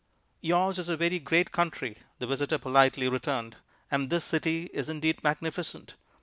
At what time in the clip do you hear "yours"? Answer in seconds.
0.41-0.79